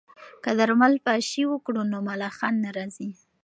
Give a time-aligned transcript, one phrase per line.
[0.43, 3.09] که درمل پاشي وکړو نو ملخان نه راځي.